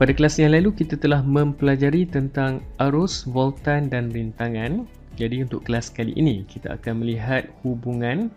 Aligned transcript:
pada 0.00 0.16
kelas 0.16 0.40
yang 0.40 0.56
lalu 0.56 0.72
kita 0.72 0.96
telah 0.96 1.20
mempelajari 1.20 2.08
tentang 2.08 2.64
arus, 2.80 3.28
voltan 3.28 3.92
dan 3.92 4.08
rintangan. 4.08 4.88
Jadi 5.20 5.44
untuk 5.44 5.68
kelas 5.68 5.92
kali 5.92 6.16
ini 6.16 6.48
kita 6.48 6.80
akan 6.80 7.04
melihat 7.04 7.52
hubungan 7.60 8.32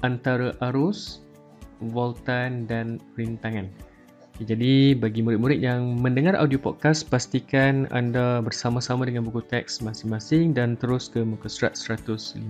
antara 0.00 0.56
arus, 0.72 1.20
voltan 1.92 2.64
dan 2.64 2.96
rintangan. 3.20 3.68
Jadi 4.40 4.96
bagi 4.96 5.20
murid-murid 5.20 5.60
yang 5.60 6.00
mendengar 6.00 6.32
audio 6.40 6.56
podcast 6.56 7.04
pastikan 7.12 7.84
anda 7.92 8.40
bersama-sama 8.40 9.04
dengan 9.04 9.28
buku 9.28 9.44
teks 9.44 9.84
masing-masing 9.84 10.56
dan 10.56 10.80
terus 10.80 11.12
ke 11.12 11.20
muka 11.20 11.52
surat 11.52 11.76
150. 11.76 12.40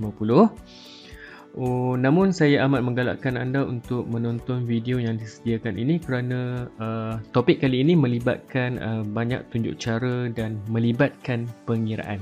Oh, 1.55 1.95
namun 1.95 2.35
saya 2.35 2.67
amat 2.67 2.83
menggalakkan 2.83 3.39
anda 3.39 3.63
untuk 3.63 4.05
menonton 4.11 4.67
video 4.67 4.99
yang 4.99 5.15
disediakan 5.17 5.79
ini 5.79 6.03
kerana 6.03 6.67
uh, 6.83 7.15
topik 7.31 7.63
kali 7.63 7.81
ini 7.87 7.95
melibatkan 7.95 8.77
uh, 8.83 9.03
banyak 9.07 9.47
tunjuk 9.55 9.79
cara 9.79 10.27
dan 10.33 10.59
melibatkan 10.67 11.47
pengiraan. 11.65 12.19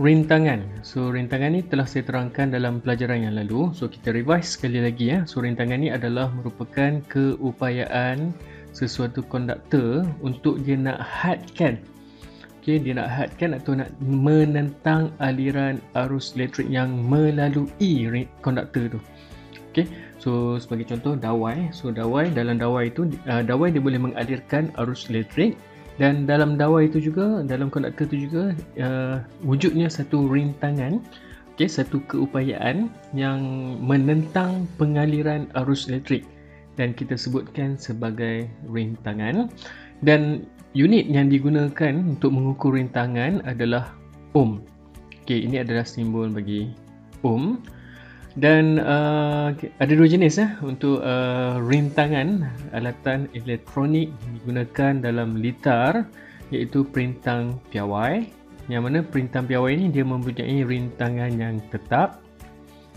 Rintangan. 0.00 0.64
So 0.80 1.12
rintangan 1.12 1.52
ni 1.52 1.60
telah 1.68 1.84
saya 1.84 2.08
terangkan 2.08 2.48
dalam 2.48 2.80
pelajaran 2.80 3.28
yang 3.28 3.36
lalu. 3.36 3.76
So 3.76 3.92
kita 3.92 4.16
revise 4.16 4.56
sekali 4.56 4.80
lagi 4.80 5.12
ya. 5.12 5.28
So 5.28 5.44
rintangan 5.44 5.84
ni 5.84 5.92
adalah 5.92 6.32
merupakan 6.32 7.04
keupayaan 7.12 8.32
sesuatu 8.72 9.20
konduktor 9.28 10.08
untuk 10.24 10.64
dia 10.64 10.80
nak 10.80 11.04
hadkan 11.04 11.76
okay, 12.62 12.78
dia 12.78 12.94
nak 12.94 13.10
hadkan 13.10 13.58
atau 13.58 13.74
nak 13.74 13.90
menentang 13.98 15.10
aliran 15.18 15.82
arus 15.98 16.38
elektrik 16.38 16.70
yang 16.70 16.94
melalui 16.94 18.30
konduktor 18.38 18.86
tu. 18.86 19.00
Okay. 19.72 19.88
so 20.20 20.60
sebagai 20.62 20.94
contoh 20.94 21.18
dawai. 21.18 21.72
So 21.74 21.90
dawai 21.90 22.30
dalam 22.30 22.62
dawai 22.62 22.92
itu 22.92 23.08
uh, 23.26 23.42
dawai 23.42 23.72
dia 23.74 23.82
boleh 23.82 23.98
mengalirkan 23.98 24.70
arus 24.78 25.10
elektrik. 25.10 25.58
Dan 26.00 26.24
dalam 26.24 26.56
dawai 26.56 26.88
itu 26.88 27.02
juga 27.02 27.44
dalam 27.44 27.68
konduktor 27.68 28.08
itu 28.12 28.30
juga 28.30 28.54
uh, 28.78 29.24
wujudnya 29.42 29.90
satu 29.90 30.30
rintangan. 30.30 31.02
Okay, 31.56 31.68
satu 31.68 32.00
keupayaan 32.08 32.88
yang 33.12 33.40
menentang 33.82 34.70
pengaliran 34.78 35.50
arus 35.64 35.90
elektrik. 35.90 36.22
Dan 36.78 36.94
kita 36.94 37.18
sebutkan 37.18 37.74
sebagai 37.74 38.48
rintangan. 38.68 39.50
Dan 40.04 40.46
unit 40.72 41.04
yang 41.08 41.28
digunakan 41.28 41.92
untuk 42.00 42.32
mengukur 42.32 42.76
rintangan 42.76 43.44
adalah 43.44 43.92
ohm. 44.32 44.64
Okey, 45.22 45.46
ini 45.46 45.60
adalah 45.60 45.84
simbol 45.84 46.32
bagi 46.32 46.72
ohm. 47.24 47.60
Dan 48.32 48.80
uh, 48.80 49.52
ada 49.52 49.92
dua 49.92 50.08
jenis 50.08 50.40
eh 50.40 50.48
untuk 50.64 51.04
uh, 51.04 51.60
rintangan 51.60 52.48
alatan 52.72 53.28
elektronik 53.36 54.08
digunakan 54.32 55.04
dalam 55.04 55.36
litar 55.36 56.08
iaitu 56.48 56.88
perintang 56.88 57.60
piawai. 57.68 58.24
Yang 58.72 58.82
mana 58.88 58.98
perintang 59.04 59.44
piawai 59.44 59.76
ini 59.76 59.92
dia 59.92 60.04
mempunyai 60.08 60.64
rintangan 60.64 61.36
yang 61.36 61.60
tetap. 61.68 62.24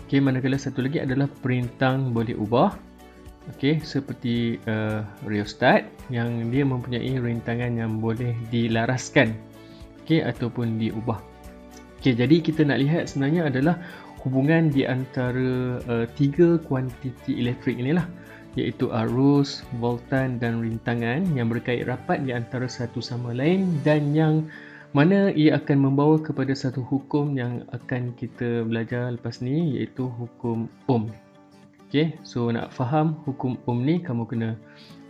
Okey, 0.08 0.24
manakala 0.24 0.56
satu 0.56 0.80
lagi 0.80 1.04
adalah 1.04 1.28
perintang 1.44 2.16
boleh 2.16 2.32
ubah 2.38 2.85
Okey, 3.54 3.78
seperti 3.86 4.58
uh, 4.66 5.06
rheostat 5.22 5.86
yang 6.10 6.50
dia 6.50 6.66
mempunyai 6.66 7.14
rintangan 7.14 7.78
yang 7.78 8.02
boleh 8.02 8.34
dilaraskan 8.50 9.38
okey 10.02 10.22
ataupun 10.22 10.82
diubah. 10.82 11.22
Okey, 12.02 12.18
jadi 12.18 12.42
kita 12.42 12.66
nak 12.66 12.82
lihat 12.82 13.06
sebenarnya 13.06 13.46
adalah 13.46 13.78
hubungan 14.26 14.74
di 14.74 14.82
antara 14.82 15.78
uh, 15.78 16.06
tiga 16.18 16.58
kuantiti 16.66 17.38
elektrik 17.38 17.78
inilah 17.78 18.06
iaitu 18.58 18.88
arus, 18.90 19.62
voltan 19.78 20.40
dan 20.40 20.64
rintangan 20.64 21.22
yang 21.36 21.46
berkait 21.46 21.84
rapat 21.86 22.24
di 22.24 22.32
antara 22.34 22.66
satu 22.66 22.98
sama 23.04 23.30
lain 23.30 23.68
dan 23.84 24.10
yang 24.16 24.48
mana 24.96 25.28
ia 25.36 25.60
akan 25.60 25.92
membawa 25.92 26.16
kepada 26.16 26.56
satu 26.56 26.80
hukum 26.80 27.36
yang 27.36 27.68
akan 27.70 28.16
kita 28.16 28.64
belajar 28.64 29.12
lepas 29.12 29.44
ni 29.44 29.76
iaitu 29.76 30.08
hukum 30.08 30.72
Ohm. 30.88 31.25
Okay, 31.86 32.18
so 32.26 32.50
nak 32.50 32.74
faham 32.74 33.14
hukum 33.22 33.54
Ohm 33.70 33.86
ni 33.86 34.02
kamu 34.02 34.26
kena 34.26 34.58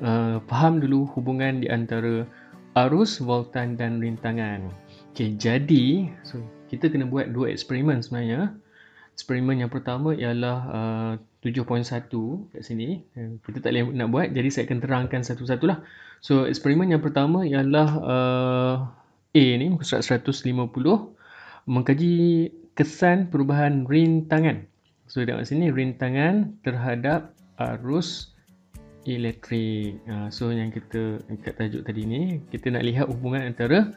uh, 0.04 0.36
faham 0.44 0.76
dulu 0.76 1.08
hubungan 1.16 1.64
di 1.64 1.72
antara 1.72 2.28
arus, 2.76 3.16
voltan 3.16 3.80
dan 3.80 3.96
rintangan. 3.96 4.68
Okay, 5.16 5.32
jadi 5.40 6.12
so 6.20 6.36
kita 6.68 6.92
kena 6.92 7.08
buat 7.08 7.32
dua 7.32 7.48
eksperimen 7.48 8.04
sebenarnya. 8.04 8.52
Eksperimen 9.16 9.64
yang 9.64 9.72
pertama 9.72 10.12
ialah 10.12 10.58
uh, 10.68 11.12
7.1 11.40 11.88
kat 12.52 12.60
sini. 12.60 13.00
Uh, 13.16 13.40
kita 13.40 13.64
tak 13.64 13.72
boleh 13.72 13.96
nak 13.96 14.12
buat 14.12 14.28
jadi 14.36 14.48
saya 14.52 14.68
akan 14.68 14.78
terangkan 14.84 15.24
satu-satulah. 15.24 15.80
So 16.20 16.44
eksperimen 16.44 16.92
yang 16.92 17.00
pertama 17.00 17.48
ialah 17.48 17.88
uh, 18.04 18.74
A 19.32 19.44
ni 19.56 19.72
muka 19.72 19.84
surat 19.88 20.20
150 20.20 20.52
mengkaji 21.64 22.14
kesan 22.76 23.32
perubahan 23.32 23.88
rintangan. 23.88 24.75
So 25.06 25.22
dekat 25.22 25.46
sini 25.46 25.70
rintangan 25.70 26.58
terhadap 26.66 27.30
arus 27.62 28.34
elektrik. 29.06 30.02
Ha, 30.10 30.28
so 30.34 30.50
yang 30.50 30.74
kita 30.74 31.22
ikat 31.30 31.54
tajuk 31.54 31.82
tadi 31.86 32.02
ni, 32.02 32.42
kita 32.50 32.74
nak 32.74 32.82
lihat 32.82 33.06
hubungan 33.06 33.46
antara 33.46 33.94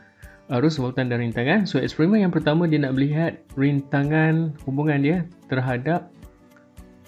arus 0.53 0.77
voltan 0.77 1.09
dan 1.09 1.25
rintangan. 1.25 1.65
So 1.65 1.81
eksperimen 1.81 2.21
yang 2.21 2.33
pertama 2.33 2.69
dia 2.69 2.77
nak 2.77 2.93
melihat 2.93 3.41
rintangan 3.57 4.53
hubungan 4.69 5.01
dia 5.01 5.17
terhadap 5.49 6.13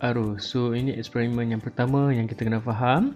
arus. 0.02 0.50
So 0.50 0.74
ini 0.74 0.98
eksperimen 0.98 1.54
yang 1.54 1.62
pertama 1.62 2.10
yang 2.10 2.26
kita 2.26 2.46
kena 2.46 2.58
faham. 2.58 3.14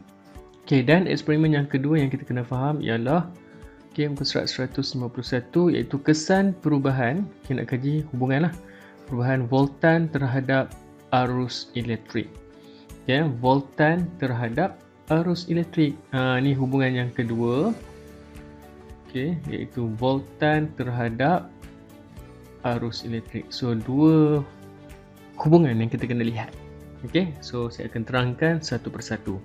Okay, 0.66 0.82
dan 0.82 1.06
eksperimen 1.06 1.54
yang 1.54 1.70
kedua 1.70 2.02
yang 2.02 2.10
kita 2.10 2.26
kena 2.26 2.42
faham 2.42 2.82
ialah 2.82 3.30
okay, 3.94 4.10
muka 4.10 4.26
surat 4.26 4.50
151 4.50 5.50
iaitu 5.74 5.98
kesan 6.02 6.58
perubahan. 6.58 7.26
Kita 7.46 7.62
nak 7.62 7.70
kaji 7.74 8.06
hubungan 8.14 8.50
lah 8.50 8.54
perubahan 9.06 9.46
voltan 9.48 10.10
terhadap 10.10 10.74
arus 11.14 11.70
elektrik. 11.78 12.28
Ya, 13.06 13.30
voltan 13.40 14.10
terhadap 14.18 14.82
arus 15.14 15.46
elektrik. 15.46 15.94
Ha, 16.12 16.42
ini 16.42 16.58
hubungan 16.58 17.06
yang 17.06 17.12
kedua. 17.14 17.72
Okey, 19.06 19.38
iaitu 19.48 19.88
voltan 20.02 20.74
terhadap 20.76 21.48
arus 22.66 23.06
elektrik. 23.06 23.46
So, 23.54 23.78
dua 23.78 24.42
hubungan 25.38 25.78
yang 25.78 25.88
kita 25.88 26.10
kena 26.10 26.26
lihat. 26.26 26.50
Okey, 27.06 27.30
so 27.46 27.70
saya 27.70 27.86
akan 27.94 28.04
terangkan 28.04 28.54
satu 28.66 28.90
persatu. 28.90 29.38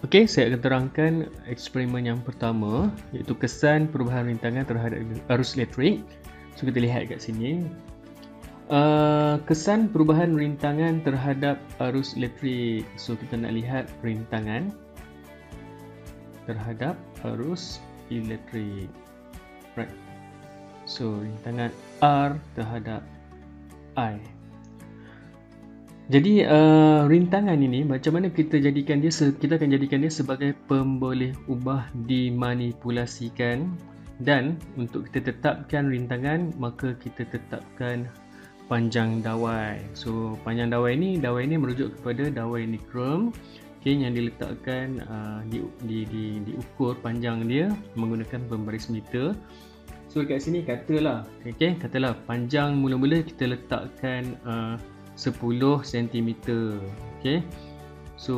Okey, 0.00 0.24
saya 0.24 0.48
akan 0.48 0.60
terangkan 0.64 1.12
eksperimen 1.44 2.08
yang 2.08 2.24
pertama 2.24 2.88
iaitu 3.12 3.36
kesan 3.36 3.84
perubahan 3.84 4.32
rintangan 4.32 4.64
terhadap 4.64 5.04
arus 5.36 5.52
elektrik. 5.60 6.00
So 6.56 6.64
kita 6.64 6.80
lihat 6.80 7.12
kat 7.12 7.20
sini 7.20 7.68
Uh, 8.70 9.42
kesan 9.50 9.90
perubahan 9.90 10.30
rintangan 10.38 11.02
terhadap 11.02 11.58
arus 11.82 12.14
elektrik. 12.14 12.86
So 12.94 13.18
kita 13.18 13.34
nak 13.34 13.58
lihat 13.58 13.90
rintangan 14.06 14.70
terhadap 16.46 16.94
arus 17.26 17.82
elektrik. 18.14 18.86
Right. 19.74 19.90
So 20.86 21.18
rintangan 21.18 21.74
R 21.98 22.38
terhadap 22.54 23.02
I. 23.98 24.22
Jadi 26.10 26.46
uh, 26.46 27.10
rintangan 27.10 27.58
ini 27.58 27.82
macam 27.82 28.18
mana 28.18 28.30
kita 28.30 28.62
jadikan 28.62 29.02
dia 29.02 29.10
kita 29.10 29.58
akan 29.58 29.70
jadikan 29.70 30.02
dia 30.02 30.14
sebagai 30.14 30.54
pemboleh 30.70 31.34
ubah 31.50 31.90
dimanipulasikan 32.06 33.70
dan 34.22 34.58
untuk 34.74 35.06
kita 35.10 35.30
tetapkan 35.30 35.86
rintangan 35.86 36.50
maka 36.58 36.98
kita 36.98 37.26
tetapkan 37.30 38.10
panjang 38.70 39.18
dawai. 39.18 39.82
So 39.98 40.38
panjang 40.46 40.70
dawai 40.70 40.94
ni 40.94 41.18
dawai 41.18 41.42
ni 41.42 41.58
merujuk 41.58 41.98
kepada 41.98 42.30
dawai 42.30 42.62
nikrom 42.62 43.34
okay, 43.82 43.98
yang 43.98 44.14
diletakkan 44.14 45.02
uh, 45.10 45.42
di, 45.50 45.66
di, 45.82 45.98
di, 46.06 46.24
diukur 46.46 46.94
panjang 47.02 47.50
dia 47.50 47.74
menggunakan 47.98 48.46
pembaris 48.46 48.86
meter. 48.86 49.34
So 50.06 50.22
kat 50.22 50.46
sini 50.46 50.62
katalah 50.62 51.26
okay, 51.42 51.74
katalah 51.74 52.14
panjang 52.30 52.78
mula-mula 52.78 53.26
kita 53.26 53.50
letakkan 53.58 54.38
uh, 54.46 54.78
10 55.18 55.34
cm. 55.82 56.28
Okay. 57.18 57.42
So 58.14 58.36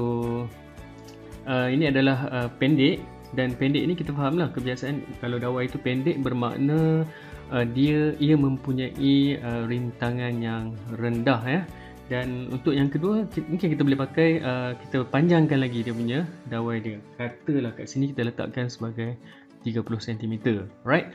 uh, 1.44 1.68
ini 1.68 1.92
adalah 1.92 2.24
uh, 2.32 2.48
pendek 2.56 3.04
dan 3.36 3.52
pendek 3.56 3.84
ni 3.84 3.94
kita 3.96 4.16
fahamlah 4.16 4.48
kebiasaan 4.52 5.04
kalau 5.20 5.36
dawai 5.36 5.68
itu 5.68 5.76
pendek 5.80 6.20
bermakna 6.20 7.04
uh, 7.52 7.66
dia 7.68 8.16
ia 8.16 8.34
mempunyai 8.34 9.38
uh, 9.38 9.68
rintangan 9.68 10.40
yang 10.40 10.72
rendah 10.96 11.40
ya. 11.44 11.62
Dan 12.10 12.50
untuk 12.52 12.76
yang 12.76 12.92
kedua 12.92 13.24
mungkin 13.48 13.68
kita 13.72 13.80
boleh 13.86 14.00
pakai 14.00 14.30
uh, 14.42 14.72
kita 14.76 15.06
panjangkan 15.08 15.62
lagi 15.62 15.84
dia 15.84 15.94
punya 15.94 16.20
dawai 16.48 16.80
dia. 16.80 16.98
Katalah 17.20 17.72
kat 17.76 17.86
sini 17.88 18.10
kita 18.10 18.26
letakkan 18.28 18.66
sebagai 18.68 19.16
30 19.64 19.84
cm 19.86 20.66
right? 20.82 21.14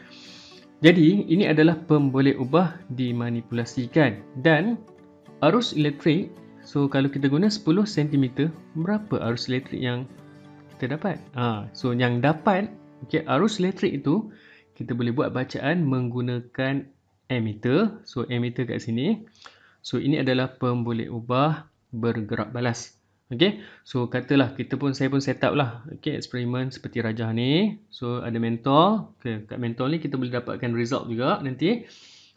Jadi 0.80 1.26
ini 1.26 1.50
adalah 1.50 1.78
pemboleh 1.90 2.38
ubah 2.38 2.78
dimanipulasikan. 2.94 4.22
Dan 4.42 4.78
arus 5.42 5.74
elektrik 5.74 6.34
so 6.66 6.90
kalau 6.90 7.10
kita 7.10 7.30
guna 7.30 7.50
10 7.50 7.66
cm 7.86 8.50
berapa 8.78 9.22
arus 9.30 9.50
elektrik 9.50 9.82
yang 9.82 10.10
kita 10.78 10.98
dapat. 10.98 11.18
Ha, 11.38 11.70
so 11.78 11.94
yang 11.94 12.22
dapat 12.22 12.70
okay, 13.06 13.26
arus 13.26 13.62
elektrik 13.62 14.02
itu 14.02 14.30
kita 14.78 14.94
boleh 14.94 15.10
buat 15.10 15.34
bacaan 15.34 15.82
menggunakan 15.82 16.86
emitter. 17.34 17.98
So 18.06 18.30
emitter 18.30 18.70
kat 18.70 18.86
sini. 18.86 19.26
So 19.82 19.98
ini 19.98 20.22
adalah 20.22 20.54
pemboleh 20.62 21.10
ubah 21.10 21.66
bergerak 21.90 22.54
balas. 22.54 22.94
Okay. 23.28 23.60
So 23.84 24.08
katalah 24.08 24.54
kita 24.54 24.80
pun 24.80 24.94
saya 24.94 25.10
pun 25.10 25.20
set 25.20 25.42
up 25.42 25.58
lah. 25.58 25.82
Okay. 26.00 26.14
Eksperimen 26.14 26.70
seperti 26.70 27.02
rajah 27.02 27.34
ni. 27.34 27.82
So 27.90 28.22
ada 28.22 28.38
mentol. 28.38 29.18
Okay. 29.20 29.44
Kat 29.50 29.58
mentol 29.58 29.90
ni 29.92 29.98
kita 29.98 30.16
boleh 30.16 30.32
dapatkan 30.32 30.72
result 30.78 31.10
juga 31.10 31.42
nanti. 31.42 31.90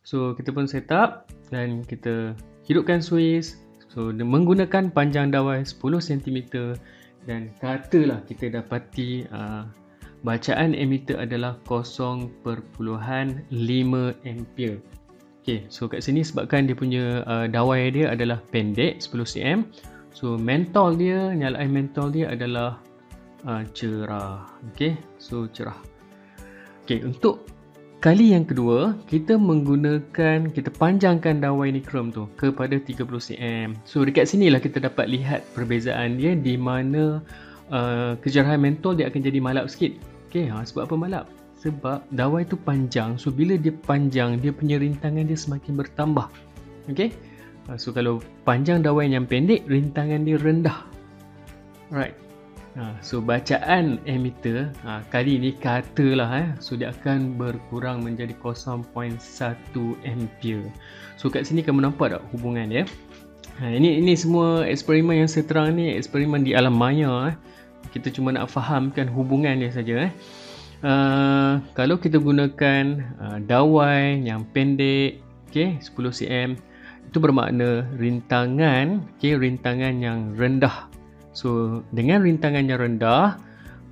So 0.03 0.33
kita 0.33 0.51
pun 0.57 0.65
set 0.65 0.89
up 0.91 1.29
dan 1.53 1.85
kita 1.85 2.33
hidupkan 2.65 3.05
switch. 3.05 3.55
So 3.93 4.11
menggunakan 4.15 4.95
panjang 4.97 5.35
dawai 5.35 5.61
10 5.61 5.77
cm 5.83 6.39
dan 7.29 7.53
katalah 7.61 8.25
kita 8.25 8.49
dapati 8.49 9.29
uh, 9.29 9.67
bacaan 10.23 10.77
emitter 10.77 11.17
adalah 11.17 11.57
0.5 11.65 12.37
ampere. 14.25 14.79
Okay, 15.41 15.65
so 15.73 15.89
kat 15.89 16.05
sini 16.05 16.21
sebabkan 16.21 16.69
dia 16.69 16.77
punya 16.77 17.25
uh, 17.25 17.49
dawai 17.49 17.89
dia 17.89 18.13
adalah 18.13 18.45
pendek 18.53 19.01
10 19.01 19.25
cm. 19.25 19.61
So 20.13 20.37
mentol 20.37 21.01
dia, 21.01 21.33
nyalaan 21.33 21.73
mentol 21.73 22.13
dia 22.13 22.29
adalah 22.29 22.77
uh, 23.49 23.65
cerah. 23.73 24.45
Okay, 24.77 25.01
so 25.17 25.49
cerah. 25.49 25.81
Okay, 26.85 27.01
untuk 27.01 27.49
kali 28.05 28.37
yang 28.37 28.45
kedua, 28.45 28.93
kita 29.09 29.41
menggunakan, 29.41 30.53
kita 30.53 30.69
panjangkan 30.77 31.41
dawai 31.41 31.73
nikrom 31.73 32.13
tu 32.13 32.29
kepada 32.37 32.77
30 32.77 33.01
cm. 33.09 33.69
So 33.89 34.05
dekat 34.05 34.29
sini 34.29 34.53
lah 34.53 34.61
kita 34.61 34.83
dapat 34.85 35.09
lihat 35.09 35.41
perbezaan 35.57 36.21
dia 36.21 36.37
di 36.37 36.61
mana 36.61 37.25
uh, 37.73 38.13
kejerahan 38.21 38.61
mentol 38.61 38.93
dia 38.93 39.09
akan 39.09 39.21
jadi 39.25 39.39
malap 39.41 39.73
sikit. 39.73 40.10
Okay, 40.31 40.47
ha, 40.47 40.63
sebab 40.63 40.87
apa 40.87 40.95
malap? 40.95 41.27
Sebab 41.59 42.07
dawai 42.15 42.47
tu 42.47 42.55
panjang. 42.55 43.19
So 43.19 43.35
bila 43.35 43.59
dia 43.59 43.75
panjang, 43.75 44.39
dia 44.39 44.55
punya 44.55 44.79
rintangan 44.79 45.27
dia 45.27 45.35
semakin 45.35 45.75
bertambah. 45.75 46.31
Okay. 46.87 47.11
Ah, 47.67 47.75
so 47.75 47.91
kalau 47.91 48.23
panjang 48.47 48.79
dawai 48.79 49.11
yang 49.11 49.27
pendek, 49.27 49.67
rintangan 49.67 50.23
dia 50.23 50.39
rendah. 50.39 50.87
Right. 51.91 52.15
Ha, 52.79 52.95
so 53.03 53.19
bacaan 53.19 53.99
emitter 54.07 54.71
ha, 54.87 55.03
kali 55.11 55.43
ni 55.43 55.51
katalah 55.59 56.31
eh, 56.39 56.49
so 56.63 56.79
dia 56.79 56.95
akan 56.95 57.35
berkurang 57.35 58.07
menjadi 58.07 58.31
0.1 58.39 58.87
ampere. 60.07 60.71
So 61.19 61.27
kat 61.27 61.51
sini 61.51 61.67
kamu 61.67 61.83
nampak 61.83 62.15
tak 62.15 62.23
hubungan 62.31 62.71
dia? 62.71 62.87
Ha, 63.59 63.75
ini 63.75 63.99
ini 63.99 64.15
semua 64.15 64.63
eksperimen 64.63 65.19
yang 65.19 65.27
saya 65.27 65.51
terang 65.51 65.75
ni 65.75 65.99
eksperimen 65.99 66.47
di 66.47 66.55
alam 66.55 66.79
maya 66.79 67.35
eh. 67.35 67.37
Kita 67.89 68.13
cuma 68.13 68.31
nak 68.37 68.53
fahamkan 68.53 69.09
hubungan 69.09 69.59
dia 69.59 69.73
saja 69.73 70.09
eh. 70.11 70.13
Uh, 70.81 71.61
kalau 71.77 72.01
kita 72.01 72.17
gunakan 72.17 73.05
uh, 73.21 73.39
dawai 73.45 74.17
yang 74.17 74.49
pendek 74.57 75.21
okay, 75.45 75.77
10 75.77 75.93
cm 76.09 76.51
itu 77.05 77.19
bermakna 77.21 77.85
rintangan 78.01 79.05
okay, 79.19 79.37
rintangan 79.37 80.01
yang 80.01 80.33
rendah. 80.41 80.89
So 81.37 81.81
dengan 81.93 82.25
rintangan 82.25 82.65
yang 82.65 82.81
rendah 82.81 83.37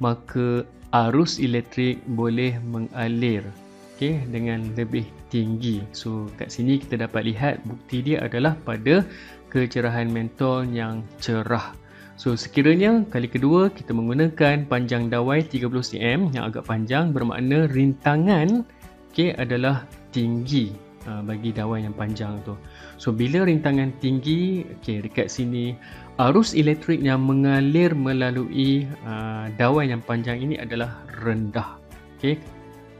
maka 0.01 0.65
arus 0.95 1.37
elektrik 1.43 2.01
boleh 2.09 2.57
mengalir 2.65 3.45
okay, 3.93 4.25
dengan 4.31 4.73
lebih 4.73 5.05
tinggi. 5.29 5.85
So 5.93 6.31
kat 6.41 6.49
sini 6.49 6.81
kita 6.81 7.05
dapat 7.05 7.29
lihat 7.29 7.61
bukti 7.69 8.01
dia 8.01 8.25
adalah 8.25 8.57
pada 8.65 9.05
kecerahan 9.53 10.09
mentol 10.09 10.65
yang 10.73 11.05
cerah 11.21 11.77
So 12.19 12.35
sekiranya 12.35 13.07
kali 13.15 13.31
kedua 13.31 13.71
kita 13.71 13.95
menggunakan 13.95 14.67
panjang 14.67 15.07
dawai 15.07 15.39
30 15.39 15.71
cm 15.71 16.35
yang 16.35 16.51
agak 16.51 16.67
panjang 16.67 17.15
bermakna 17.15 17.71
rintangan 17.71 18.67
okay, 19.07 19.39
adalah 19.39 19.87
tinggi 20.11 20.75
uh, 21.07 21.23
bagi 21.23 21.55
dawai 21.55 21.79
yang 21.79 21.95
panjang 21.95 22.43
tu. 22.43 22.59
So 22.99 23.15
bila 23.15 23.47
rintangan 23.47 23.95
tinggi 24.03 24.67
okay, 24.67 24.99
dekat 24.99 25.31
sini 25.31 25.79
arus 26.19 26.59
elektrik 26.59 26.99
yang 26.99 27.23
mengalir 27.23 27.95
melalui 27.95 28.91
uh, 29.07 29.47
dawai 29.55 29.87
yang 29.87 30.03
panjang 30.03 30.43
ini 30.43 30.59
adalah 30.59 30.99
rendah. 31.23 31.79
Okay, 32.19 32.35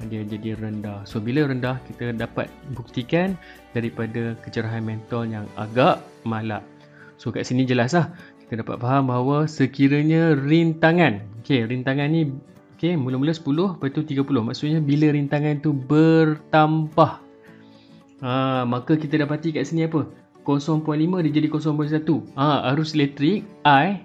dia 0.07 0.23
jadi 0.23 0.55
rendah. 0.63 1.03
So 1.03 1.19
bila 1.19 1.51
rendah 1.51 1.83
kita 1.91 2.15
dapat 2.15 2.47
buktikan 2.71 3.35
daripada 3.75 4.39
kecerahan 4.47 4.87
mentol 4.87 5.27
yang 5.27 5.51
agak 5.59 5.99
malap. 6.23 6.63
So 7.19 7.35
kat 7.35 7.51
sini 7.51 7.67
jelas 7.67 7.99
lah 7.99 8.15
kita 8.49 8.65
dapat 8.65 8.81
faham 8.81 9.13
bahawa 9.13 9.45
sekiranya 9.45 10.33
rintangan 10.33 11.21
okey 11.45 11.69
rintangan 11.69 12.09
ni 12.09 12.33
okey 12.81 12.97
mula-mula 12.97 13.37
10 13.37 13.45
lepas 13.77 13.93
tu 13.93 14.01
30 14.01 14.25
maksudnya 14.25 14.81
bila 14.81 15.13
rintangan 15.13 15.61
tu 15.61 15.77
bertambah? 15.77 17.21
Ha, 18.25 18.65
maka 18.65 18.97
kita 18.97 19.21
dapati 19.21 19.53
kat 19.53 19.69
sini 19.69 19.85
apa? 19.85 20.09
0.5 20.49 20.81
dia 21.29 21.33
jadi 21.37 21.49
0.1 21.53 22.41
ha, 22.41 22.73
arus 22.73 22.97
elektrik 22.97 23.45
I 23.69 24.01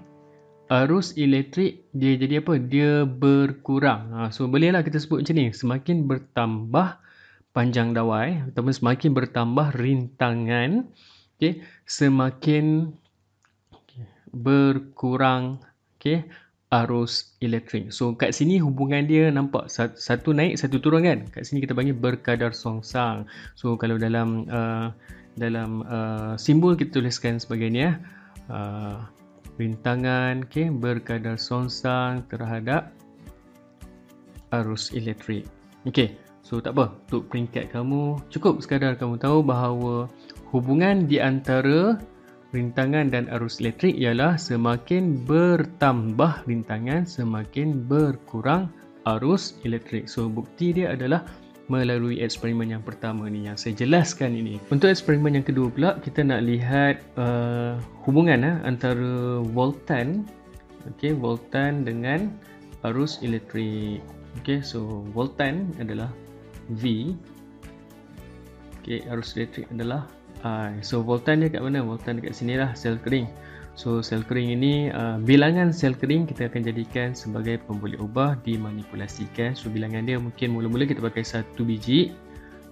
arus 0.68 1.16
elektrik 1.16 1.88
dia 1.96 2.20
jadi 2.20 2.44
apa? 2.44 2.60
Dia 2.60 3.08
berkurang. 3.08 4.12
Ha, 4.12 4.20
so 4.28 4.52
bolehlah 4.52 4.84
kita 4.84 5.00
sebut 5.00 5.24
macam 5.24 5.40
ni. 5.40 5.56
Semakin 5.56 6.04
bertambah 6.04 7.00
panjang 7.56 7.96
dawai 7.96 8.52
ataupun 8.52 8.76
semakin 8.76 9.16
bertambah 9.16 9.72
rintangan 9.80 10.92
okey 11.40 11.64
semakin 11.88 12.92
berkurang 14.34 15.62
okay, 15.98 16.26
arus 16.74 17.38
elektrik. 17.40 17.94
So 17.94 18.18
kat 18.18 18.34
sini 18.34 18.58
hubungan 18.58 19.06
dia 19.06 19.30
nampak 19.30 19.70
satu 19.72 20.34
naik 20.34 20.58
satu 20.58 20.82
turun 20.82 21.06
kan. 21.06 21.30
Kat 21.30 21.46
sini 21.46 21.62
kita 21.62 21.78
panggil 21.78 21.94
berkadar 21.94 22.52
songsang. 22.52 23.30
So 23.54 23.78
kalau 23.78 24.02
dalam 24.02 24.50
uh, 24.50 24.90
dalam 25.38 25.86
uh, 25.86 26.34
simbol 26.38 26.74
kita 26.74 27.00
tuliskan 27.00 27.38
sebagai 27.38 27.70
ni 27.70 27.86
ya. 27.86 28.02
Uh, 28.52 29.00
rintangan 29.62 30.50
okay, 30.50 30.74
berkadar 30.74 31.38
songsang 31.38 32.26
terhadap 32.28 32.90
arus 34.50 34.90
elektrik. 34.94 35.46
Okay, 35.86 36.18
so 36.42 36.58
tak 36.58 36.74
apa. 36.74 36.94
Untuk 37.10 37.30
peringkat 37.30 37.70
kamu, 37.70 38.18
cukup 38.34 38.62
sekadar 38.66 38.98
kamu 38.98 39.22
tahu 39.22 39.46
bahawa 39.46 40.10
hubungan 40.50 41.06
di 41.06 41.22
antara 41.22 42.02
rintangan 42.54 43.10
dan 43.10 43.26
arus 43.34 43.58
elektrik 43.58 43.98
ialah 43.98 44.38
semakin 44.38 45.26
bertambah 45.26 46.46
rintangan 46.46 47.04
semakin 47.04 47.90
berkurang 47.90 48.70
arus 49.10 49.58
elektrik. 49.66 50.06
So 50.06 50.30
bukti 50.30 50.72
dia 50.72 50.94
adalah 50.94 51.26
melalui 51.72 52.22
eksperimen 52.22 52.76
yang 52.76 52.86
pertama 52.86 53.26
ni 53.26 53.50
yang 53.50 53.58
saya 53.58 53.74
jelaskan 53.74 54.38
ini. 54.38 54.62
Untuk 54.70 54.94
eksperimen 54.94 55.42
yang 55.42 55.46
kedua 55.48 55.68
pula 55.74 55.90
kita 56.00 56.22
nak 56.22 56.46
lihat 56.46 57.02
uh, 57.18 57.82
hubungan 58.06 58.46
uh, 58.46 58.56
antara 58.68 59.42
voltan 59.42 60.28
okey 60.94 61.18
voltan 61.18 61.82
dengan 61.82 62.30
arus 62.86 63.18
elektrik. 63.26 64.06
Okey 64.44 64.62
so 64.62 65.02
voltan 65.18 65.74
adalah 65.82 66.14
V 66.78 67.16
okey 68.84 69.10
arus 69.10 69.34
elektrik 69.40 69.66
adalah 69.74 70.06
Uh, 70.44 70.76
so 70.84 71.00
voltan 71.00 71.40
dia 71.40 71.48
kat 71.48 71.64
mana? 71.64 71.80
Voltan 71.80 72.20
dekat 72.20 72.36
sini 72.36 72.60
lah 72.60 72.76
sel 72.76 73.00
kering. 73.00 73.32
So 73.80 74.04
sel 74.04 74.22
kering 74.28 74.54
ini 74.60 74.92
uh, 74.92 75.18
bilangan 75.24 75.72
sel 75.72 75.96
kering 75.96 76.28
kita 76.30 76.52
akan 76.52 76.62
jadikan 76.68 77.16
sebagai 77.16 77.64
pemboleh 77.64 77.98
ubah 77.98 78.38
dimanipulasikan. 78.44 79.56
So 79.56 79.72
bilangan 79.72 80.04
dia 80.04 80.20
mungkin 80.20 80.52
mula-mula 80.52 80.84
kita 80.84 81.00
pakai 81.00 81.24
satu 81.24 81.64
biji. 81.64 82.12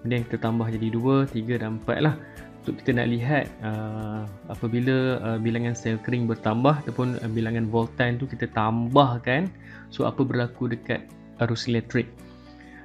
Kemudian 0.03 0.27
kita 0.27 0.37
tambah 0.43 0.67
jadi 0.67 0.91
dua, 0.91 1.23
tiga 1.25 1.63
dan 1.63 1.79
empat 1.79 1.99
lah. 2.03 2.15
Untuk 2.61 2.77
kita 2.83 2.93
nak 2.93 3.07
lihat 3.09 3.49
uh, 3.65 4.27
apabila 4.51 5.17
uh, 5.17 5.39
bilangan 5.41 5.73
sel 5.73 5.97
kering 5.97 6.29
bertambah 6.29 6.85
ataupun 6.85 7.17
uh, 7.23 7.31
bilangan 7.31 7.65
voltan 7.71 8.21
tu 8.21 8.27
kita 8.27 8.51
tambahkan. 8.51 9.49
So 9.89 10.05
apa 10.05 10.21
berlaku 10.21 10.69
dekat 10.69 11.07
arus 11.41 11.65
elektrik. 11.71 12.11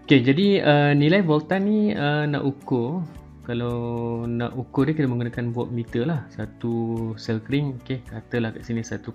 Okay, 0.07 0.23
jadi 0.23 0.63
uh, 0.63 0.93
nilai 0.95 1.21
voltan 1.27 1.67
ni 1.67 1.91
uh, 1.91 2.25
nak 2.31 2.47
ukur 2.47 3.03
kalau 3.47 4.27
nak 4.27 4.59
ukur 4.59 4.91
dia 4.91 4.99
kita 4.99 5.07
menggunakan 5.07 5.55
voltmeter 5.55 6.03
lah. 6.03 6.27
Satu 6.35 7.15
sel 7.15 7.39
kering 7.39 7.79
okey 7.81 8.03
katalah 8.11 8.51
kat 8.51 8.67
sini 8.67 8.83
1.5 8.83 9.07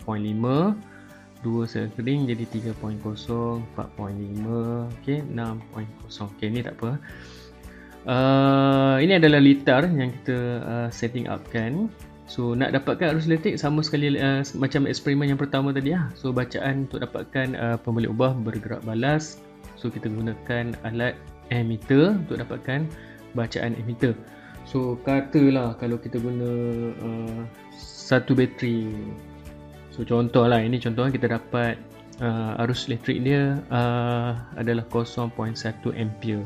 dua 1.43 1.61
sel 1.67 1.91
kering 1.99 2.31
jadi 2.31 2.71
3.0 2.71 3.03
4.5 3.03 3.75
okey 4.95 5.19
6.0 5.35 6.31
okey 6.31 6.47
ni 6.47 6.63
tak 6.63 6.79
apa. 6.79 6.91
Uh, 8.01 8.97
ini 9.03 9.19
adalah 9.19 9.43
liter 9.43 9.85
yang 9.91 10.09
kita 10.09 10.37
uh, 10.65 10.89
setting 10.89 11.29
up 11.29 11.43
kan 11.53 11.85
so 12.25 12.57
nak 12.57 12.73
dapatkan 12.73 13.13
arus 13.13 13.29
elektrik 13.29 13.61
sama 13.61 13.85
sekali 13.85 14.17
uh, 14.17 14.41
macam 14.57 14.89
eksperimen 14.89 15.35
yang 15.35 15.39
pertama 15.41 15.75
tadi 15.75 15.91
lah. 15.91 16.07
So 16.15 16.31
bacaan 16.31 16.87
untuk 16.87 17.03
dapatkan 17.03 17.59
uh, 17.59 17.77
pembalik 17.83 18.15
ubah 18.15 18.31
bergerak 18.39 18.79
balas. 18.87 19.43
So 19.75 19.91
kita 19.91 20.07
gunakan 20.07 20.71
alat 20.87 21.19
emitter 21.51 22.15
untuk 22.15 22.39
dapatkan 22.39 22.87
bacaan 23.33 23.77
emitter. 23.79 24.15
So 24.65 24.99
katalah 25.01 25.75
kalau 25.81 25.97
kita 25.97 26.21
guna 26.21 26.49
uh, 27.01 27.41
satu 27.81 28.37
bateri. 28.37 28.87
So 29.91 30.07
contohlah 30.07 30.63
ini 30.63 30.79
contohnya 30.79 31.11
kita 31.11 31.27
dapat 31.35 31.75
uh, 32.23 32.61
arus 32.63 32.87
elektrik 32.87 33.19
dia 33.25 33.59
uh, 33.73 34.39
adalah 34.55 34.85
0.1 34.87 35.35
ampere. 35.97 36.45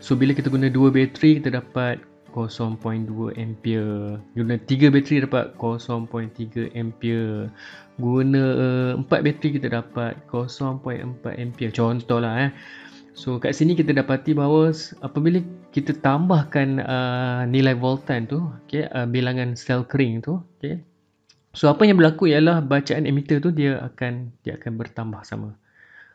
So 0.00 0.16
bila 0.16 0.32
kita 0.32 0.48
guna 0.48 0.72
dua 0.72 0.88
bateri 0.90 1.38
kita 1.38 1.54
dapat 1.54 2.00
0.2 2.32 3.34
ampere. 3.34 4.18
Guna 4.38 4.54
3 4.54 4.94
bateri 4.94 5.16
dapat 5.26 5.54
0.3 5.58 6.78
ampere. 6.78 7.50
Guna 7.98 8.42
uh, 8.96 9.06
4 9.06 9.26
bateri 9.26 9.48
kita 9.58 9.68
dapat 9.68 10.14
0.4 10.30 10.82
ampere. 11.36 11.70
Contohlah 11.74 12.34
eh. 12.48 12.50
So 13.20 13.36
kat 13.36 13.52
sini 13.52 13.76
kita 13.76 13.92
dapati 13.92 14.32
bahawa 14.32 14.72
apabila 15.04 15.44
kita 15.76 15.92
tambahkan 16.00 16.80
uh, 16.80 17.44
nilai 17.44 17.76
voltan 17.76 18.24
tu, 18.24 18.40
okay, 18.64 18.88
uh, 18.88 19.04
bilangan 19.04 19.52
sel 19.60 19.84
kering 19.84 20.24
tu, 20.24 20.40
okay, 20.56 20.80
So 21.50 21.66
apa 21.66 21.82
yang 21.82 21.98
berlaku 21.98 22.30
ialah 22.30 22.62
bacaan 22.62 23.10
emitter 23.10 23.42
tu 23.42 23.50
dia 23.50 23.82
akan 23.82 24.30
dia 24.46 24.54
akan 24.54 24.72
bertambah 24.78 25.20
sama. 25.26 25.58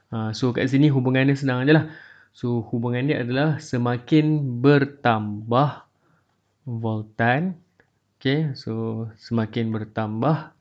Uh, 0.09 0.31
so 0.31 0.55
kat 0.55 0.71
sini 0.71 0.87
hubungannya 0.87 1.35
senang 1.35 1.67
aja 1.67 1.73
lah. 1.83 1.85
So 2.31 2.63
hubungannya 2.71 3.19
adalah 3.19 3.59
semakin 3.59 4.59
bertambah 4.63 5.85
voltan, 6.65 7.59
okay, 8.17 8.55
so 8.55 9.05
semakin 9.19 9.75
bertambah 9.75 10.55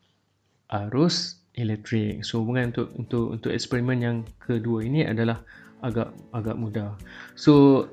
arus 0.68 1.38
elektrik. 1.54 2.26
So 2.26 2.42
hubungan 2.42 2.74
untuk 2.74 2.88
untuk 2.98 3.24
untuk 3.38 3.50
eksperimen 3.54 3.98
yang 4.02 4.16
kedua 4.42 4.82
ini 4.82 5.06
adalah 5.06 5.40
agak 5.84 6.16
agak 6.32 6.56
mudah. 6.56 6.96
So 7.36 7.84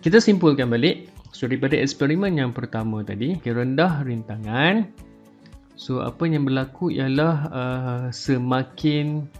kita 0.00 0.24
simpulkan 0.24 0.72
balik. 0.72 1.12
So 1.36 1.44
daripada 1.44 1.76
eksperimen 1.76 2.40
yang 2.40 2.56
pertama 2.56 3.04
tadi, 3.04 3.36
rendah 3.44 4.00
rintangan 4.00 4.88
So 5.78 6.02
apa 6.02 6.26
yang 6.26 6.42
berlaku 6.42 6.90
ialah 6.90 7.36
uh, 7.54 8.06
semakin 8.10 9.30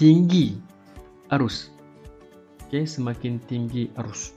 tinggi 0.00 0.56
arus. 1.28 1.68
Okay, 2.66 2.88
semakin 2.88 3.36
tinggi 3.44 3.92
arus. 4.00 4.32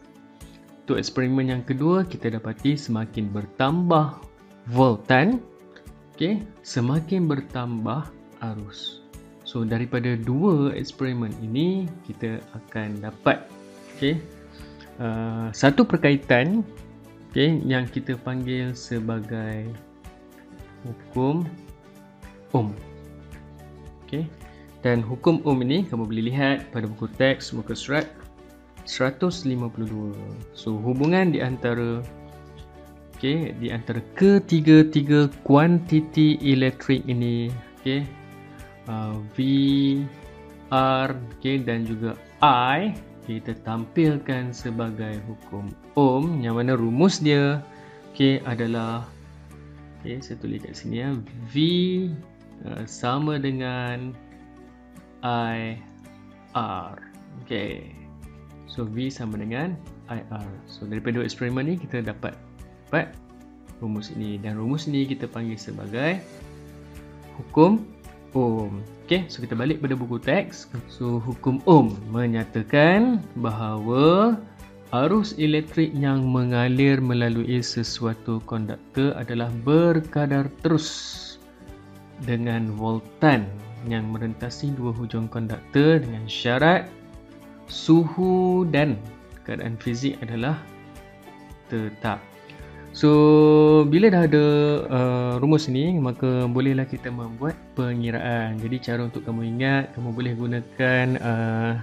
Untuk 0.84 1.00
eksperimen 1.00 1.48
yang 1.48 1.64
kedua, 1.64 2.04
kita 2.04 2.28
dapati 2.28 2.76
semakin 2.76 3.32
bertambah 3.32 4.20
voltan, 4.68 5.40
okay, 6.12 6.44
semakin 6.60 7.32
bertambah 7.32 8.12
arus. 8.44 8.99
So 9.50 9.66
daripada 9.66 10.14
dua 10.14 10.78
eksperimen 10.78 11.34
ini, 11.42 11.90
kita 12.06 12.38
akan 12.54 13.02
dapat 13.02 13.50
okay, 13.98 14.22
uh, 15.02 15.50
satu 15.50 15.82
perkaitan 15.90 16.62
okay, 17.34 17.58
yang 17.66 17.90
kita 17.90 18.14
panggil 18.22 18.78
sebagai 18.78 19.74
hukum 20.86 21.50
Ohm. 22.54 22.78
Okey. 24.06 24.30
Dan 24.86 25.02
hukum 25.02 25.42
Ohm 25.46 25.66
ini 25.66 25.82
kamu 25.86 26.06
boleh 26.06 26.26
lihat 26.30 26.70
pada 26.70 26.86
buku 26.86 27.10
teks 27.18 27.50
muka 27.50 27.74
surat 27.74 28.06
152. 28.86 30.14
So 30.54 30.78
hubungan 30.78 31.34
di 31.34 31.42
antara 31.42 32.06
okey 33.18 33.54
di 33.58 33.74
antara 33.74 34.02
ketiga-tiga 34.14 35.30
kuantiti 35.42 36.38
elektrik 36.42 37.06
ini 37.06 37.54
okey 37.82 38.02
uh, 38.90 39.16
V 39.38 39.38
R 40.74 41.10
okay, 41.38 41.62
dan 41.62 41.86
juga 41.86 42.18
I 42.42 42.98
kita 43.30 43.54
tampilkan 43.62 44.50
sebagai 44.50 45.22
hukum 45.30 45.70
Ohm 45.94 46.42
yang 46.42 46.58
mana 46.58 46.74
rumus 46.74 47.22
dia 47.22 47.62
okay, 48.10 48.42
adalah 48.44 49.06
Okay, 50.00 50.16
saya 50.24 50.40
tulis 50.40 50.64
kat 50.64 50.80
sini 50.80 51.04
ya. 51.04 51.12
V 51.52 51.56
uh, 52.64 52.88
sama 52.88 53.36
dengan 53.36 54.16
I 55.28 55.76
R. 56.56 56.96
Okay. 57.44 57.92
So 58.72 58.88
V 58.88 59.12
sama 59.12 59.44
dengan 59.44 59.76
I 60.08 60.24
R. 60.32 60.52
So 60.72 60.88
daripada 60.88 61.20
eksperimen 61.20 61.68
ni 61.68 61.76
kita 61.76 62.00
dapat 62.00 62.32
dapat 62.88 63.12
rumus 63.84 64.08
ini 64.16 64.40
dan 64.40 64.56
rumus 64.56 64.88
ini 64.88 65.04
kita 65.04 65.28
panggil 65.28 65.60
sebagai 65.60 66.24
hukum 67.36 67.84
Ohm. 68.38 68.86
Okay, 69.10 69.26
so 69.26 69.42
kita 69.42 69.58
balik 69.58 69.82
pada 69.82 69.98
buku 69.98 70.22
teks. 70.22 70.70
So 70.86 71.18
hukum 71.18 71.66
Ohm 71.66 71.98
menyatakan 72.14 73.26
bahawa 73.42 74.38
Arus 74.90 75.38
elektrik 75.38 75.94
yang 75.94 76.30
mengalir 76.30 76.98
melalui 76.98 77.62
sesuatu 77.62 78.42
konduktor 78.50 79.14
adalah 79.18 79.50
berkadar 79.62 80.50
terus 80.66 81.38
dengan 82.26 82.74
voltan 82.74 83.46
yang 83.86 84.10
merentasi 84.10 84.74
dua 84.74 84.90
hujung 84.94 85.30
konduktor 85.30 86.02
dengan 86.02 86.26
syarat 86.26 86.90
suhu 87.70 88.66
dan 88.70 88.98
keadaan 89.46 89.78
fizik 89.78 90.18
adalah 90.26 90.58
tetap. 91.70 92.29
So, 92.90 93.86
bila 93.86 94.10
dah 94.10 94.26
ada 94.26 94.46
uh, 94.90 95.34
rumus 95.40 95.70
ni, 95.70 95.94
maka 95.98 96.50
bolehlah 96.50 96.90
kita 96.90 97.14
membuat 97.14 97.56
pengiraan. 97.78 98.60
Jadi, 98.60 98.76
cara 98.82 99.06
untuk 99.06 99.24
kamu 99.24 99.46
ingat, 99.58 99.94
kamu 99.96 100.10
boleh 100.12 100.34
gunakan 100.36 101.08
uh, 101.22 101.74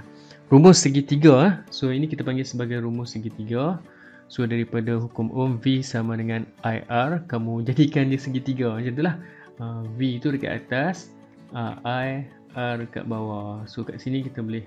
rumus 0.50 0.78
segitiga. 0.82 1.62
So 1.74 1.90
ini 1.90 2.06
kita 2.06 2.22
panggil 2.22 2.46
sebagai 2.46 2.82
rumus 2.82 3.14
segitiga. 3.14 3.82
So 4.26 4.42
daripada 4.42 4.98
hukum 4.98 5.30
Ohm 5.30 5.62
V 5.62 5.82
sama 5.86 6.18
dengan 6.18 6.46
IR, 6.66 7.22
kamu 7.30 7.62
jadikan 7.68 8.10
dia 8.10 8.20
segitiga. 8.20 8.74
Macam 8.74 8.94
itulah. 8.94 9.16
Uh, 9.56 9.88
v 9.96 10.20
itu 10.20 10.28
dekat 10.28 10.68
atas, 10.68 11.08
uh, 11.56 11.80
I 11.80 12.28
R 12.52 12.84
dekat 12.84 13.08
bawah. 13.08 13.64
So 13.64 13.80
kat 13.82 14.04
sini 14.04 14.20
kita 14.20 14.44
boleh 14.44 14.62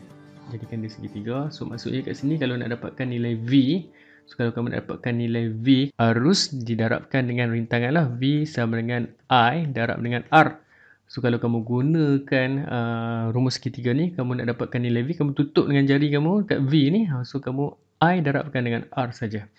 jadikan 0.49 0.81
dia 0.81 0.91
segitiga. 0.91 1.53
So 1.53 1.69
maksudnya 1.69 2.01
kat 2.01 2.17
sini 2.17 2.41
kalau 2.41 2.57
nak 2.57 2.73
dapatkan 2.73 3.05
nilai 3.05 3.37
V, 3.37 3.85
so 4.29 4.37
kalau 4.37 4.53
kamu 4.53 4.77
dapatkan 4.77 5.13
nilai 5.17 5.49
V, 5.49 5.89
harus 5.97 6.53
didarabkan 6.53 7.25
dengan 7.25 7.49
rintangan 7.49 7.89
lah. 7.89 8.05
V 8.13 8.45
sama 8.45 8.77
dengan 8.77 9.09
I 9.25 9.65
darab 9.65 10.05
dengan 10.05 10.21
R. 10.29 10.61
So 11.09 11.25
kalau 11.25 11.41
kamu 11.41 11.65
gunakan 11.65 12.49
uh, 12.69 13.23
rumus 13.33 13.57
segitiga 13.57 13.89
ni, 13.97 14.13
kamu 14.13 14.37
nak 14.37 14.53
dapatkan 14.53 14.77
nilai 14.77 15.01
V, 15.01 15.17
kamu 15.17 15.33
tutup 15.33 15.65
dengan 15.65 15.89
jari 15.89 16.13
kamu 16.13 16.45
kat 16.45 16.61
V 16.61 16.73
ni. 16.93 17.09
Ha, 17.09 17.25
so 17.25 17.41
kamu 17.41 17.73
I 18.05 18.21
darabkan 18.21 18.61
dengan 18.69 18.85
R 18.93 19.09
saja. 19.09 19.49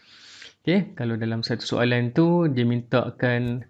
Okay, 0.62 0.94
kalau 0.94 1.18
dalam 1.18 1.42
satu 1.42 1.66
soalan 1.66 2.14
tu 2.14 2.46
dia 2.46 2.62
minta 2.62 3.02
akan 3.10 3.66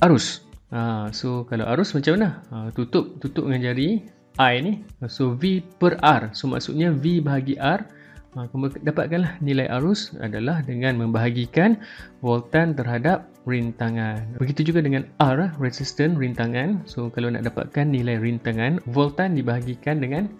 arus. 0.00 0.48
Ha, 0.72 1.12
so 1.12 1.44
kalau 1.44 1.68
arus 1.68 1.92
macam 1.92 2.16
mana? 2.16 2.30
Ha, 2.48 2.56
tutup 2.72 3.20
tutup 3.20 3.44
dengan 3.44 3.68
jari 3.68 4.08
I 4.40 4.64
ni. 4.64 4.80
So 5.12 5.36
V 5.36 5.60
per 5.76 6.00
R. 6.00 6.32
So 6.32 6.48
maksudnya 6.48 6.88
V 6.88 7.20
bahagi 7.20 7.60
R. 7.60 7.99
Ha, 8.38 8.46
dapatkanlah 8.86 9.42
nilai 9.42 9.66
arus 9.74 10.14
adalah 10.22 10.62
dengan 10.62 10.94
membahagikan 11.02 11.74
voltan 12.22 12.78
terhadap 12.78 13.26
rintangan. 13.42 14.22
Begitu 14.38 14.70
juga 14.70 14.86
dengan 14.86 15.02
R, 15.18 15.50
resistan 15.58 16.14
rintangan. 16.14 16.86
So 16.86 17.10
kalau 17.10 17.34
nak 17.34 17.42
dapatkan 17.42 17.90
nilai 17.90 18.22
rintangan, 18.22 18.78
voltan 18.94 19.34
dibahagikan 19.34 19.98
dengan 19.98 20.30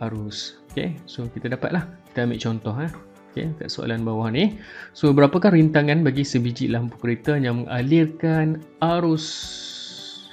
arus. 0.00 0.64
Okay, 0.72 0.96
so 1.04 1.28
kita 1.28 1.52
dapatlah. 1.52 1.84
Kita 2.08 2.24
ambil 2.24 2.40
contoh. 2.40 2.72
Ha. 2.72 2.88
Okay, 3.30 3.52
kat 3.60 3.68
soalan 3.68 4.00
bawah 4.00 4.32
ni. 4.32 4.56
So 4.96 5.12
berapakah 5.12 5.52
rintangan 5.52 6.00
bagi 6.00 6.24
sebiji 6.24 6.72
lampu 6.72 6.96
kereta 7.04 7.36
yang 7.36 7.68
mengalirkan 7.68 8.64
arus? 8.80 9.26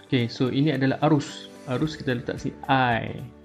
Okay, 0.08 0.32
so 0.32 0.48
ini 0.48 0.72
adalah 0.72 1.04
arus. 1.04 1.52
Arus 1.68 2.00
kita 2.00 2.16
letak 2.16 2.40
sini 2.40 2.56
I. 2.72 3.37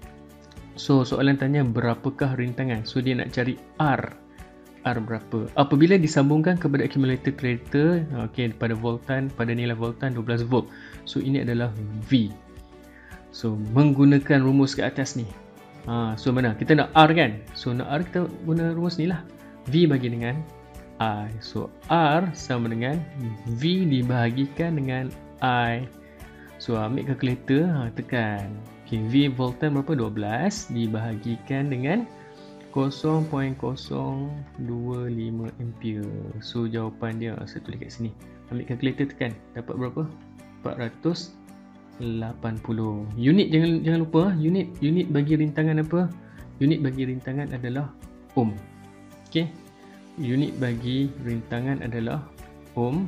So 0.73 1.05
soalan 1.05 1.37
tanya 1.37 1.61
berapakah 1.61 2.33
rintangan? 2.33 2.85
So 2.85 2.97
dia 2.99 3.13
nak 3.13 3.29
cari 3.33 3.57
R. 3.77 4.03
R 4.83 4.97
berapa? 4.99 5.47
Apabila 5.55 5.95
disambungkan 5.95 6.59
kepada 6.59 6.83
accumulator 6.83 7.31
kereta, 7.37 8.03
okey 8.29 8.51
pada 8.57 8.75
voltan, 8.75 9.31
pada 9.31 9.53
nilai 9.55 9.77
voltan 9.77 10.11
12 10.17 10.43
volt. 10.49 10.67
So 11.05 11.23
ini 11.23 11.45
adalah 11.45 11.71
V. 12.09 12.33
So 13.31 13.55
menggunakan 13.73 14.43
rumus 14.43 14.75
ke 14.75 14.83
atas 14.85 15.15
ni. 15.15 15.25
Ha, 15.87 16.15
so 16.15 16.31
mana? 16.31 16.55
Kita 16.55 16.75
nak 16.75 16.91
R 16.95 17.11
kan? 17.15 17.31
So 17.53 17.71
nak 17.71 17.89
R 17.89 18.01
kita 18.07 18.19
guna 18.43 18.71
rumus 18.73 18.97
ni 18.97 19.07
lah. 19.07 19.21
V 19.71 19.87
bagi 19.87 20.09
dengan 20.11 20.41
I. 20.99 21.31
So 21.39 21.71
R 21.91 22.33
sama 22.35 22.71
dengan 22.71 22.99
V 23.55 23.61
dibahagikan 23.87 24.79
dengan 24.79 25.13
I. 25.39 25.85
So 26.57 26.79
ambil 26.79 27.13
kalkulator, 27.13 27.67
ha, 27.67 27.91
tekan. 27.91 28.72
Okay, 28.83 28.99
V 28.99 29.31
voltan 29.31 29.79
berapa? 29.79 29.95
12 30.11 30.75
dibahagikan 30.75 31.71
dengan 31.71 32.03
0.025 32.73 33.77
ampere. 35.61 36.09
So 36.41 36.65
jawapan 36.65 37.21
dia 37.21 37.37
saya 37.45 37.61
tulis 37.61 37.77
kat 37.79 37.93
sini. 37.93 38.11
Ambil 38.49 38.65
kalkulator 38.65 39.05
tekan. 39.13 39.31
Dapat 39.53 39.75
berapa? 39.77 40.03
480. 40.65 42.01
Unit 43.13 43.47
jangan 43.53 43.71
jangan 43.85 43.99
lupa, 44.01 44.33
unit 44.35 44.67
unit 44.81 45.07
bagi 45.13 45.37
rintangan 45.37 45.85
apa? 45.85 46.09
Unit 46.59 46.81
bagi 46.81 47.05
rintangan 47.05 47.53
adalah 47.53 47.93
ohm. 48.33 48.57
Okey. 49.29 49.45
Unit 50.17 50.57
bagi 50.57 51.13
rintangan 51.21 51.85
adalah 51.85 52.25
ohm. 52.73 53.05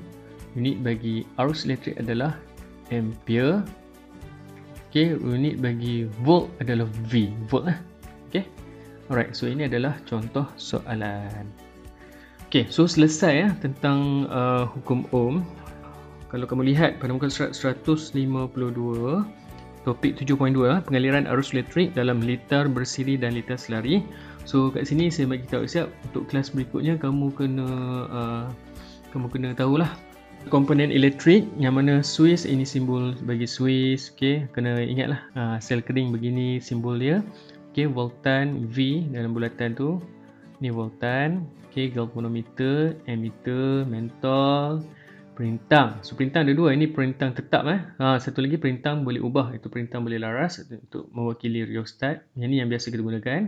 Unit 0.53 0.79
bagi 0.86 1.25
arus 1.41 1.65
elektrik 1.65 1.98
adalah 1.98 2.38
ampere. 2.94 3.65
Okay, 4.96 5.12
unit 5.12 5.60
bagi 5.60 6.08
volt 6.24 6.48
adalah 6.64 6.88
V. 7.12 7.28
Volt 7.52 7.68
lah. 7.68 7.75
Okay. 8.32 8.48
Alright, 9.12 9.36
so 9.36 9.44
ini 9.44 9.68
adalah 9.68 10.00
contoh 10.08 10.48
soalan. 10.56 11.52
Okay, 12.48 12.64
so 12.72 12.88
selesai 12.88 13.34
ya 13.36 13.52
tentang 13.60 14.24
uh, 14.32 14.64
hukum 14.64 15.04
Ohm. 15.12 15.44
Kalau 16.32 16.48
kamu 16.48 16.72
lihat 16.72 17.04
pada 17.04 17.12
muka 17.12 17.28
surat 17.28 17.52
152, 17.84 18.16
topik 19.84 20.16
7.2, 20.16 20.88
pengaliran 20.88 21.28
arus 21.28 21.52
elektrik 21.52 21.92
dalam 21.92 22.24
litar 22.24 22.72
bersiri 22.72 23.20
dan 23.20 23.36
litar 23.36 23.60
selari. 23.60 24.00
So 24.48 24.72
kat 24.72 24.88
sini 24.88 25.12
saya 25.12 25.28
bagi 25.28 25.44
tahu 25.52 25.68
siap 25.68 25.92
untuk 26.08 26.32
kelas 26.32 26.56
berikutnya 26.56 26.96
kamu 26.96 27.36
kena 27.36 27.68
uh, 28.08 28.44
kamu 29.12 29.28
kena 29.28 29.52
tahulah 29.60 29.92
komponen 30.46 30.94
elektrik 30.94 31.50
yang 31.58 31.75
mana 31.75 32.06
Swiss 32.06 32.46
ini 32.46 32.64
simbol 32.68 33.18
bagi 33.25 33.50
Swiss 33.50 34.14
okey 34.14 34.46
kena 34.54 34.78
ingatlah 34.78 35.22
uh, 35.34 35.58
sel 35.58 35.82
kering 35.82 36.14
begini 36.14 36.62
simbol 36.62 37.02
dia. 37.02 37.25
Okey 37.74 37.90
voltan 37.90 38.70
V 38.70 39.10
dalam 39.10 39.34
bulatan 39.34 39.74
tu. 39.74 39.98
Ni 40.62 40.70
voltan 40.70 41.50
okey 41.70 41.92
galvanometer 41.92 42.94
emitter 43.10 43.84
mentol 43.90 44.86
perintang. 45.34 46.00
So 46.06 46.16
perintang 46.16 46.48
ada 46.48 46.54
dua 46.56 46.72
ini 46.72 46.88
perintang 46.88 47.36
tetap 47.36 47.66
eh. 47.68 47.82
Ha, 48.00 48.22
satu 48.22 48.40
lagi 48.40 48.62
perintang 48.62 49.04
boleh 49.04 49.20
ubah 49.20 49.52
itu 49.58 49.68
perintang 49.68 50.06
boleh 50.06 50.22
laras 50.22 50.62
untuk 50.64 51.10
mewakili 51.12 51.66
rheostat. 51.66 52.24
Yang 52.38 52.48
ni 52.48 52.56
yang 52.62 52.70
biasa 52.70 52.94
kita 52.94 53.02
gunakan. 53.02 53.42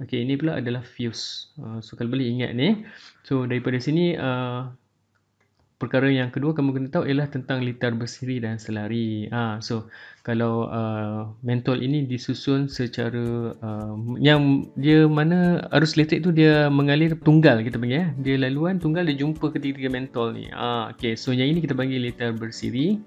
Okey 0.00 0.24
ini 0.24 0.40
pula 0.40 0.56
adalah 0.56 0.80
fuse. 0.80 1.52
Uh, 1.60 1.84
so 1.84 1.94
kalau 1.94 2.16
boleh 2.16 2.26
ingat 2.26 2.56
ni. 2.56 2.82
So 3.28 3.44
daripada 3.44 3.76
sini 3.76 4.16
uh, 4.16 4.72
perkara 5.80 6.12
yang 6.12 6.28
kedua 6.28 6.52
kamu 6.52 6.76
kena 6.76 6.88
tahu 6.92 7.08
ialah 7.08 7.32
tentang 7.32 7.64
litar 7.64 7.96
bersiri 7.96 8.36
dan 8.44 8.60
selari. 8.60 9.24
Ha, 9.32 9.64
so 9.64 9.88
kalau 10.20 10.68
uh, 10.68 11.32
mentol 11.40 11.80
ini 11.80 12.04
disusun 12.04 12.68
secara 12.68 13.56
uh, 13.56 13.96
yang 14.20 14.68
dia 14.76 15.08
mana 15.08 15.64
arus 15.72 15.96
elektrik 15.96 16.20
tu 16.20 16.30
dia 16.36 16.68
mengalir 16.68 17.16
tunggal 17.16 17.64
kita 17.64 17.80
panggil 17.80 18.04
ya. 18.04 18.06
Dia 18.20 18.36
laluan 18.36 18.76
tunggal 18.76 19.08
dia 19.08 19.16
jumpa 19.16 19.56
ketiga 19.56 19.88
mentol 19.88 20.36
ni. 20.36 20.52
Ha, 20.52 20.92
okay. 20.92 21.16
So 21.16 21.32
yang 21.32 21.56
ini 21.56 21.64
kita 21.64 21.72
panggil 21.72 22.04
litar 22.04 22.36
bersiri. 22.36 23.00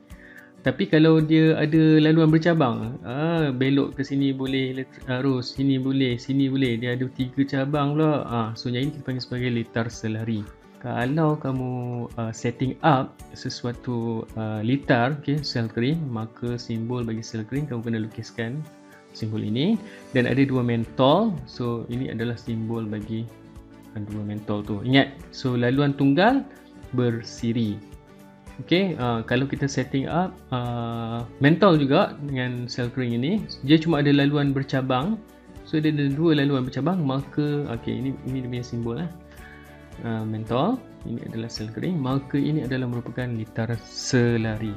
Tapi 0.63 0.87
kalau 0.87 1.19
dia 1.19 1.59
ada 1.59 1.99
laluan 1.99 2.31
bercabang, 2.31 2.95
ah, 3.03 3.51
belok 3.51 3.99
ke 3.99 4.01
sini 4.07 4.31
boleh 4.31 4.87
arus, 5.19 5.59
sini 5.59 5.75
boleh, 5.75 6.15
sini 6.15 6.47
boleh. 6.47 6.79
Dia 6.79 6.95
ada 6.95 7.03
tiga 7.11 7.43
cabang 7.43 7.99
pula. 7.99 8.23
Ah, 8.23 8.49
so 8.55 8.71
yang 8.71 8.87
ini 8.87 8.95
kita 8.95 9.03
panggil 9.03 9.21
sebagai 9.27 9.51
litar 9.51 9.91
selari 9.91 10.62
kalau 10.83 11.39
kamu 11.39 12.05
uh, 12.19 12.35
setting 12.35 12.75
up 12.83 13.15
sesuatu 13.31 14.27
uh, 14.35 14.59
litar 14.59 15.15
okay, 15.15 15.39
sel 15.39 15.71
kering 15.71 15.95
maka 16.11 16.59
simbol 16.59 17.07
bagi 17.07 17.23
sel 17.23 17.47
kering 17.47 17.71
kamu 17.71 17.87
kena 17.87 17.99
lukiskan 18.03 18.59
simbol 19.15 19.39
ini. 19.39 19.79
Dan 20.11 20.27
ada 20.27 20.43
dua 20.43 20.59
mentol 20.59 21.31
so 21.47 21.87
ini 21.87 22.11
adalah 22.11 22.35
simbol 22.35 22.83
bagi 22.83 23.23
dua 23.95 24.23
mentol 24.27 24.59
tu. 24.59 24.83
Ingat 24.83 25.15
so 25.31 25.55
laluan 25.55 25.95
tunggal 25.95 26.43
bersiri. 26.99 27.79
Okay, 28.67 28.93
uh, 28.99 29.23
kalau 29.25 29.47
kita 29.49 29.65
setting 29.65 30.05
up 30.05 30.35
uh, 30.51 31.23
mentol 31.39 31.79
juga 31.79 32.13
dengan 32.27 32.67
sel 32.67 32.91
kering 32.91 33.23
ini 33.23 33.31
dia 33.63 33.79
cuma 33.79 34.03
ada 34.03 34.11
laluan 34.11 34.51
bercabang. 34.51 35.15
So 35.63 35.79
dia 35.79 35.95
ada 35.95 36.11
dua 36.11 36.35
laluan 36.35 36.67
bercabang 36.67 37.07
maka 37.07 37.71
okay, 37.71 37.95
ini 37.95 38.11
ini 38.27 38.43
dia 38.43 38.51
punya 38.51 38.67
simbol 38.67 38.99
lah 38.99 39.07
uh, 40.01 40.25
mentol 40.25 40.81
ini 41.05 41.21
adalah 41.29 41.49
sel 41.51 41.69
kering. 41.69 42.01
Maka 42.01 42.39
ini 42.39 42.65
adalah 42.65 42.89
merupakan 42.89 43.29
litar 43.29 43.69
selari 43.85 44.73